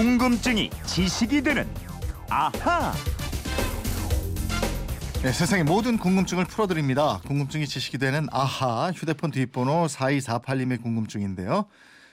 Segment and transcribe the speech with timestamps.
[0.00, 1.68] 궁금증이 지식이 되는
[2.30, 2.90] 아하.
[5.22, 7.20] 네, 세상의 모든 궁금증을 풀어드립니다.
[7.26, 11.66] 궁금증이 지식이 되는 아하 휴대폰 뒷번호 4248님의 궁금증인데요.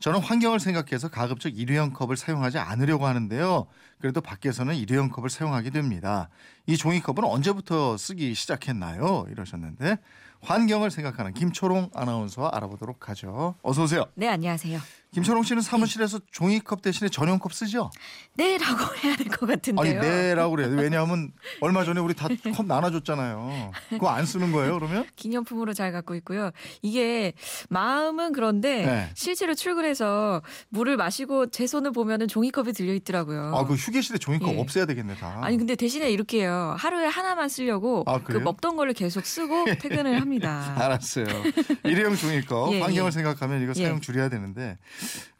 [0.00, 3.68] 저는 환경을 생각해서 가급적 일회용 컵을 사용하지 않으려고 하는데요.
[4.00, 6.30] 그래도 밖에서는 일회용 컵을 사용하게 됩니다.
[6.66, 9.26] 이 종이컵은 언제부터 쓰기 시작했나요?
[9.30, 9.98] 이러셨는데
[10.40, 13.54] 환경을 생각하는 김초롱 아나운서와 알아보도록 하죠.
[13.62, 14.04] 어서 오세요.
[14.14, 14.80] 네, 안녕하세요.
[15.14, 17.90] 김초롱 씨는 사무실에서 종이컵 대신에 전용컵 쓰죠?
[18.34, 19.80] 네라고 해야 될 것 같은데요.
[20.00, 20.68] 아니 네라고 그래요.
[20.76, 23.72] 왜냐하면 얼마 전에 우리 다 컵 나눠줬잖아요.
[23.90, 25.06] 그거 안 쓰는 거예요, 그러면?
[25.16, 26.50] 기념품으로 잘 갖고 있고요.
[26.82, 27.32] 이게
[27.70, 29.10] 마음은 그런데 네.
[29.14, 33.54] 실제로 출근해서 물을 마시고 제 손을 보면은 종이컵이 들려 있더라고요.
[33.56, 34.60] 아, 그 휴게실에 종이컵 예.
[34.60, 35.38] 없애야 되겠네 다.
[35.42, 36.76] 아니 근데 대신에 이렇게 해요.
[36.78, 38.32] 하루에 하나만 쓰려고 아, 그?
[38.36, 40.74] 먹던 거를 계속 쓰고 퇴근을 합니다.
[40.78, 41.26] 알았어요.
[41.84, 43.10] 일회용 종이컵 예, 환경을 예.
[43.10, 43.84] 생각하면 이거 예.
[43.84, 44.78] 사용 줄여야 되는데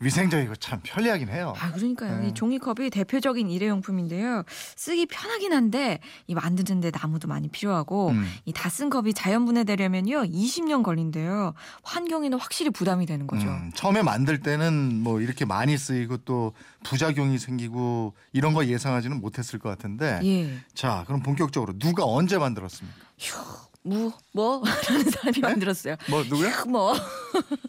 [0.00, 1.54] 위생적이고 참 편리하긴 해요.
[1.58, 2.20] 아, 그러니까요.
[2.20, 2.28] 네.
[2.28, 4.44] 이 종이컵이 대표적인 일회용품인데요.
[4.76, 8.30] 쓰기 편하긴 한데 이 만드는데 나무도 많이 필요하고 음.
[8.44, 11.54] 이다 쓴 컵이 자연 분해되려면요 20년 걸린대요.
[11.82, 13.48] 환경에는 확실히 부담이 되는 거죠.
[13.48, 16.52] 음, 처음에 만들 때는 뭐 이렇게 많이 쓰이고 또
[16.84, 20.58] 부작용이 생기고 이런 거 예상하지는 못했을 것 같은데 예.
[20.74, 22.96] 자 그럼 본격적으로 누가 언제 만들었습니까?
[23.18, 23.36] 휴,
[23.82, 24.62] 무, 뭐?
[24.88, 25.96] 라는 사람이 만들었어요.
[26.10, 26.50] 뭐 누구야?
[26.50, 26.94] 휴, 뭐.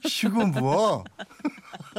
[0.06, 1.04] 시구 뭐?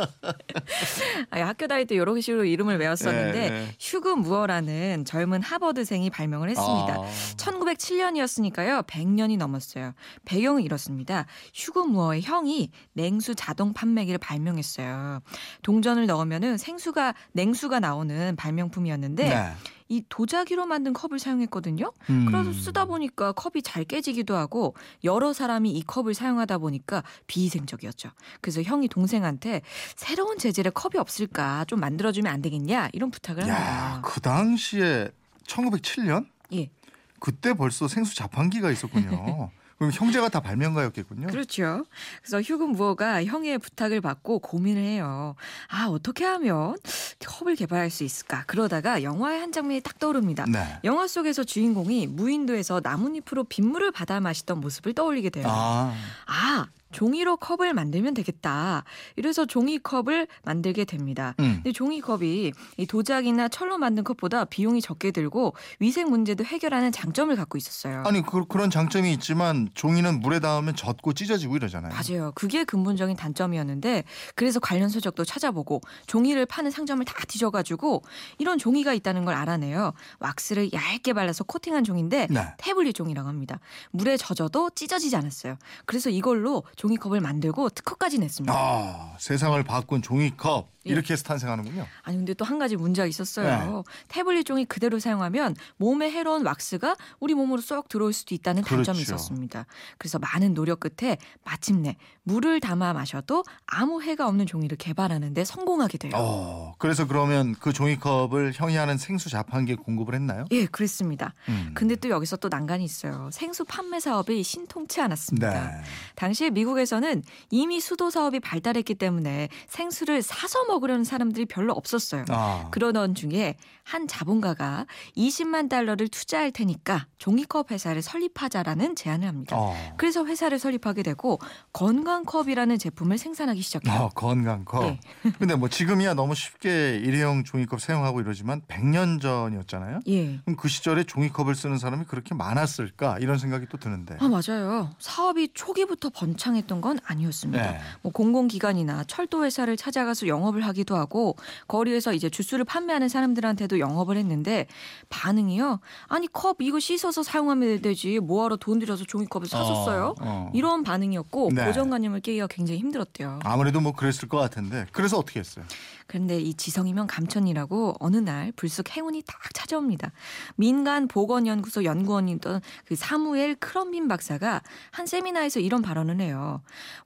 [1.31, 3.75] 아니, 학교 다닐 때 여러 식으로 이름을 외웠었는데 예, 예.
[3.81, 6.95] 휴그 무어라는 젊은 하버드생이 발명을 했습니다.
[6.95, 7.07] 아.
[7.37, 8.87] 1907년이었으니까요.
[8.87, 9.95] 100년이 넘었어요.
[10.25, 11.27] 배경은 이렇습니다.
[11.55, 15.21] 휴그 무어의 형이 냉수 자동 판매기를 발명했어요.
[15.63, 19.53] 동전을 넣으면 은 생수가 냉수가 나오는 발명품이었는데 네.
[19.91, 21.93] 이 도자기로 만든 컵을 사용했거든요.
[22.11, 22.25] 음.
[22.25, 28.11] 그래서 쓰다 보니까 컵이 잘 깨지기도 하고 여러 사람이 이 컵을 사용하다 보니까 비위생적이었죠.
[28.41, 29.63] 그래서 형이 동생한테
[29.97, 34.01] 새로운 재질의 컵이 없을까 좀 만들어주면 안 되겠냐 이런 부탁을 야, 합니다.
[34.05, 35.11] 그 당시에
[35.49, 36.27] 1907년?
[36.53, 36.71] 예,
[37.19, 39.51] 그때 벌써 생수 자판기가 있었군요.
[39.81, 41.29] 그럼 형제가 다 발명가였겠군요.
[41.29, 41.87] 그렇죠.
[42.21, 45.37] 그래서 휴금 무어가 형의 부탁을 받고 고민을 해요.
[45.69, 46.77] 아 어떻게 하면
[47.25, 48.45] 컵을 개발할 수 있을까?
[48.47, 50.45] 그러다가 영화의 한 장면이 딱 떠오릅니다.
[50.53, 50.81] 네.
[50.85, 55.47] 영화 속에서 주인공이 무인도에서 나뭇잎으로 빗물을 받아 마시던 모습을 떠올리게 돼요.
[55.49, 55.95] 아,
[56.27, 58.85] 아, 종이로 컵을 만들면 되겠다.
[59.17, 61.35] 이래서 종이컵을 만들게 됩니다.
[61.41, 61.55] 음.
[61.57, 67.59] 근데 종이컵이 이 도자기나 철로 만든 컵보다 비용이 적게 들고 위생 문제도 해결하는 장점을 갖고
[67.59, 68.03] 있었어요.
[68.07, 71.93] 아니 그, 그런 장점이 있지만 종이는 물에 닿으면 젖고 찢어지고 이러잖아요.
[71.93, 72.33] 맞아요.
[72.35, 78.03] 그게 근본적인 단점이었는데 그래서 관련 서적도 찾아보고 종이를 파는 상점을 다 뒤져가지고
[78.39, 79.93] 이런 종이가 있다는 걸 알아내요.
[80.19, 82.55] 왁스를 얇게 발라서 코팅한 종인데 네.
[82.59, 83.61] 태블릿 종이라고 합니다.
[83.91, 85.57] 물에 젖어도 찢어지지 않았어요.
[85.87, 88.55] 그래서 이걸로 종이컵을 만들고 특허까지 냈습니다.
[88.57, 90.93] 아, 세상을 바꾼 종이컵 예.
[90.93, 91.87] 이렇게 해서 탄생하는군요.
[92.03, 93.47] 아니 근데 또 한 가지 문제가 있었어요.
[93.47, 93.83] 네.
[94.09, 99.15] 태블릿 종이 그대로 사용하면 몸에 해로운 왁스가 우리 몸으로 쏙 들어올 수도 있다는 단점이 그렇죠.
[99.15, 99.67] 있었습니다.
[99.99, 106.13] 그래서 많은 노력 끝에 마침내 물을 담아 마셔도 아무 해가 없는 종이를 개발하는데 성공하게 돼요.
[106.17, 110.47] 어, 그래서 그러면 그 종이컵을 형이 하는 생수 자판기에 공급을 했나요?
[110.51, 111.35] 예, 그랬습니다.
[111.49, 111.73] 음.
[111.75, 113.29] 근데 또 여기서 또 난관이 있어요.
[113.33, 115.53] 생수 판매 사업이 신통치 않았습니다.
[115.53, 115.83] 네.
[116.17, 122.25] 당시에 미국 에서는 이미 수도 사업이 발달했기 때문에 생수를 사서 먹으려는 사람들이 별로 없었어요.
[122.29, 124.87] 아, 그러던 중에 한 자본가가
[125.17, 129.57] 20만 달러를 투자할 테니까 종이컵 회사를 설립하자라는 제안을 합니다.
[129.59, 129.75] 어.
[129.97, 131.41] 그래서 회사를 설립하게 되고
[131.73, 134.03] 건강컵이라는 제품을 생산하기 시작해요.
[134.03, 134.85] 어, 건강컵.
[134.85, 135.01] 네.
[135.39, 140.01] 근데 뭐 지금이야 너무 쉽게 일회용 종이컵 사용하고 이러지만 100년 전이었잖아요.
[140.09, 140.39] 예.
[140.45, 144.17] 그럼 그 시절에 종이컵을 쓰는 사람이 그렇게 많았을까 이런 생각이 또 드는데.
[144.21, 144.91] 아 맞아요.
[144.99, 147.73] 사업이 초기부터 번창 했던 건 아니었습니다.
[147.73, 147.79] 네.
[148.03, 151.37] 뭐 공공기관이나 철도 회사를 찾아가서 영업을 하기도 하고
[151.69, 154.67] 거리에서 이제 주스를 판매하는 사람들한테도 영업을 했는데
[155.09, 155.81] 반응이요.
[156.09, 160.15] 아니 컵 이거 씻어서 사용하면 되지 뭐하러 돈 들여서 종이컵을 사셨어요?
[160.21, 160.51] 어, 어.
[160.55, 161.67] 이런 반응이었고 네.
[161.67, 163.41] 고정관념을 깨기가 굉장히 힘들었대요.
[163.45, 164.87] 아무래도 뭐 그랬을 것 같은데.
[164.93, 165.65] 그래서 어떻게 했어요?
[166.11, 170.11] 그런데 이 지성이면 감천이라고 어느 날 불쑥 행운이 딱 찾아옵니다.
[170.57, 174.61] 민간 보건연구소 연구원이던 그 사무엘 크럼빈 박사가
[174.91, 176.50] 한 세미나에서 이런 발언을 해요.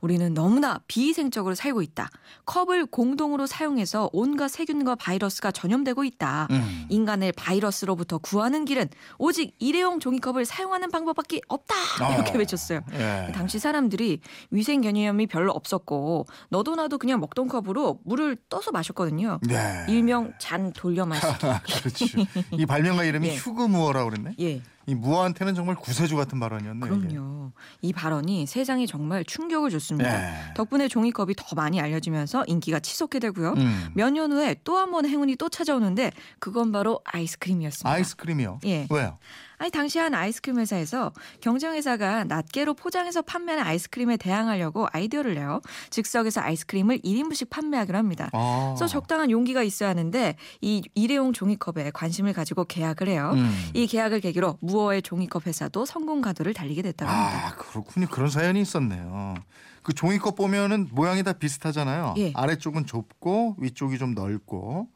[0.01, 2.09] 우리는 너무나 비위생적으로 살고 있다.
[2.47, 6.49] 컵을 공동으로 사용해서 온갖 세균과 바이러스가 전염되고 있다.
[6.51, 6.87] 음.
[6.89, 8.89] 인간을 바이러스로부터 구하는 길은
[9.19, 11.75] 오직 일회용 종이컵을 사용하는 방법밖에 없다.
[12.15, 12.39] 이렇게 어.
[12.39, 12.81] 외쳤어요.
[12.93, 13.33] 예.
[13.35, 14.21] 당시 사람들이
[14.51, 19.41] 위생 개념이 별로 없었고 너도 나도 그냥 먹던 컵으로 물을 떠서 마셨거든요.
[19.43, 19.87] 네.
[19.89, 21.35] 일명 잔 돌려 마시기.
[21.81, 22.27] 그렇지.
[22.53, 23.37] 이 발명가 이름이 예.
[23.37, 24.35] 휴그 무어라고 그랬네.
[24.41, 24.63] 예.
[24.87, 26.95] 이 무어한테는 정말 구세주 같은 발언이었네요.
[26.95, 27.09] 이게.
[27.09, 27.53] 그럼요.
[27.83, 30.13] 이 발언이 세상에 정말 충격을 줬습니다.
[30.51, 30.55] 예.
[30.55, 33.55] 덕분에 종이컵이 더 많이 알려지면서 인기가 치솟게 되고요.
[33.57, 33.89] 음.
[33.95, 37.91] 몇년 후에 또 한 번 행운이 또 찾아오는데 그건 바로 아이스크림이었습니다.
[37.91, 38.61] 아이스크림이요.
[38.67, 38.87] 예.
[38.91, 39.19] 왜요?
[39.65, 45.63] 아니 당시 한 아이스크림 회사에서 경쟁 회사가 낱개로 포장해서 판매하는 아이스크림에 대항하려고 아이디어를 내요.
[45.89, 48.29] 즉석에서 아이스크림을 1인분씩 판매하기로 합니다.
[48.35, 48.75] 아.
[48.77, 53.31] 그래서 적당한 용기가 있어야 하는데 이 일회용 종이컵에 관심을 가지고 계약을 해요.
[53.37, 53.51] 음.
[53.73, 57.47] 이 계약을 계기로 무어의 종이컵 회사도 성공 가도를 달리게 됐다고 합니다.
[57.47, 58.07] 아 그렇군요.
[58.09, 59.35] 그런 사연이 있었네요.
[59.83, 62.17] 그 종이컵 보면은 모양이 다 비슷하잖아요.
[62.19, 62.33] 예.
[62.35, 64.89] 아래쪽은 좁고 위쪽이 좀 넓고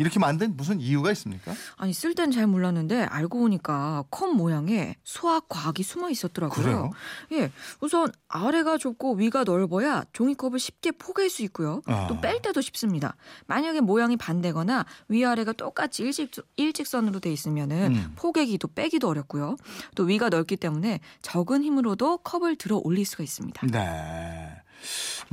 [0.00, 1.52] 이렇게 만든 무슨 이유가 있습니까?
[1.76, 6.64] 아니 쓸 땐 잘 몰랐는데 알고 보니까 컵 모양에 수학 과학이 숨어 있었더라고요.
[6.64, 6.90] 그래요?
[7.32, 11.82] 예, 우선 아래가 좁고 위가 넓어야 종이컵을 쉽게 포개일 수 있고요.
[11.84, 12.06] 아.
[12.06, 13.14] 또뺄 때도 쉽습니다.
[13.46, 18.12] 만약에 모양이 반대거나 위아래가 똑같이 일직, 일직선으로 돼 있으면은 음.
[18.16, 19.56] 포개기도 빼기도 어렵고요.
[19.96, 23.66] 또 위가 넓기 때문에 적은 힘으로도 컵을 들어 올릴 수가 있습니다.
[23.66, 24.62] 네.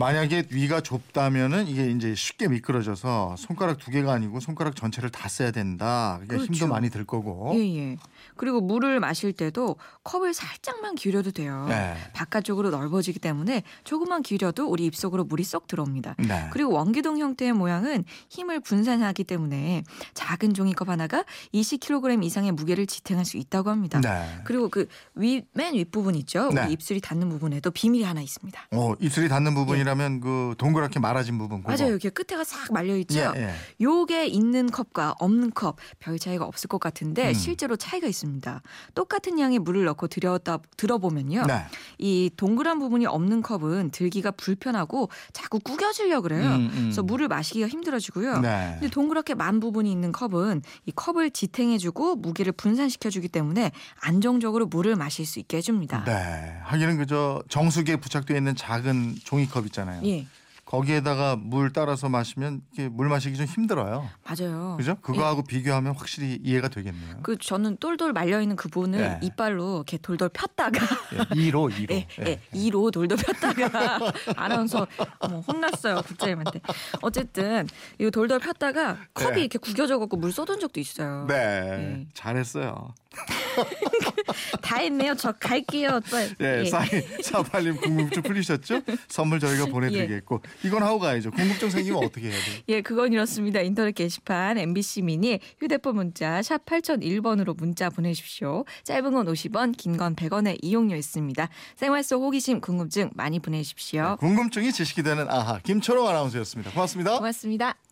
[0.02, 5.50] 만약에 위가 좁다면은 이게 이제 쉽게 미끄러져서 손가락 두 개가 아니고 손가락 전체를 다 써야
[5.52, 6.20] 된다.
[6.22, 6.68] 그러니까 힘도 그렇죠.
[6.68, 7.54] 많이 들 거고.
[7.56, 7.98] 예, 예.
[8.36, 11.66] 그리고 물을 마실 때도 컵을 살짝만 기울여도 돼요.
[11.68, 11.96] 네.
[12.14, 16.16] 바깥쪽으로 넓어지기 때문에 조금만 기울여도 우리 입속으로 물이 쏙 들어옵니다.
[16.20, 16.48] 네.
[16.52, 19.84] 그리고 원기둥 형태의 모양은 힘을 분산하기 때문에
[20.14, 21.24] 작은 종이컵 하나가
[21.56, 24.00] 20kg 이상의 무게를 지탱할 수 있다고 합니다.
[24.02, 24.42] 네.
[24.44, 24.86] 그리고 그
[25.18, 26.50] 위 맨 윗부분 있죠?
[26.54, 26.66] 네.
[26.66, 28.68] 우리 입술이 닿는 부분에도 비밀이 하나 있습니다.
[28.72, 31.74] 어, 입술이 닿는 부분이 라면 그 동그랗게 말아진 부분 그거.
[31.74, 31.78] 예.
[31.78, 31.92] 맞아요.
[31.92, 33.20] 이렇게 끝에가 싹 말려 있죠.
[33.36, 33.54] 예, 예.
[33.82, 37.34] 요게 있는 컵과 없는 컵 별 차이가 없을 것 같은데 음.
[37.34, 38.62] 실제로 차이가 있습니다.
[38.94, 41.46] 똑같은 양의 물을 넣고 들여다 들어보면요.
[41.46, 41.66] 네.
[41.98, 46.48] 이 동그란 부분이 없는 컵은 들기가 불편하고 자꾸 구겨지려 그래요.
[46.50, 46.80] 음, 음.
[46.84, 48.40] 그래서 물을 마시기가 힘들어지고요.
[48.40, 48.78] 네.
[48.80, 55.26] 근데 동그랗게 만 부분이 있는 컵은 이 컵을 지탱해주고 무게를 분산시켜주기 때문에 안정적으로 물을 마실
[55.26, 56.04] 수 있게 해줍니다.
[56.06, 56.58] 네.
[56.64, 60.02] 하기는 그저 정수기에 부착되어 있는 작은 종이컵 있 잖아요.
[60.06, 60.26] 예,
[60.66, 64.10] 거기에다가 물 따라서 마시면 이게 물 마시기 좀 힘들어요.
[64.26, 64.76] 맞아요.
[64.78, 64.96] 그죠?
[65.02, 67.20] 그거하고 비교하면 확실히 이해가 되겠네요.
[67.24, 69.20] 그 저는 똘똘 말려 있는 그 부분을 예.
[69.26, 70.80] 이빨로 이렇게 돌돌 폈다가
[71.14, 71.92] 예, 2로 2로.
[71.92, 74.00] 예, 예, 이로 돌돌 폈다가
[74.36, 74.88] 아나운서
[75.30, 76.60] 뭐 혼났어요 국장님한테.
[77.02, 77.68] 어쨌든
[78.00, 79.42] 이 돌돌 폈다가 컵이 예.
[79.42, 81.26] 이렇게 구겨져 갖고 물 쏟은 적도 있어요.
[81.30, 81.36] 네.
[81.36, 82.08] 예.
[82.14, 82.94] 잘했어요.
[84.62, 85.16] 다 했네요.
[85.16, 86.00] 저 갈게요.
[86.10, 86.18] 또.
[86.42, 86.66] 예, 예.
[86.66, 86.88] 사이
[87.24, 88.82] 사팔님 궁금증 풀리셨죠?
[89.08, 91.32] 선물 저희가 보내드리겠고 이건 하고 가야죠.
[91.32, 92.56] 궁금증 생기면 어떻게 해야 돼요?
[92.70, 93.62] 예, 그건 이렇습니다.
[93.62, 98.66] 인터넷 게시판 MBC 미니 휴대폰 문자 샵 8001번으로 문자 보내십시오.
[98.84, 101.50] 짧은 건 50원, 긴 건 100원의 이용료 있습니다.
[101.76, 104.18] 생활 속 호기심, 궁금증 많이 보내십시오.
[104.20, 106.72] 궁금증이 지식이 되는 아하 김철호 아나운서였습니다.
[106.72, 107.18] 고맙습니다.
[107.18, 107.87] 고맙습니다.